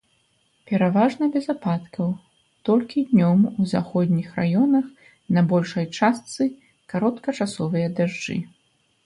Пераважна 0.69 1.25
без 1.33 1.45
ападкаў, 1.53 2.07
толькі 2.69 3.03
днём 3.11 3.39
у 3.61 3.67
заходніх 3.75 4.27
раёнах 4.41 4.85
на 5.37 5.45
большай 5.53 5.85
частцы 6.01 6.49
кароткачасовыя 6.97 7.87
дажджы. 8.03 8.37